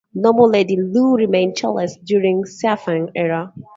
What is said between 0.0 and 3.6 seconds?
Noble Lady Lu remained childless during Xianfeng era.